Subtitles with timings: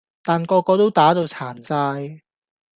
[0.23, 2.23] 但個個都打到殘晒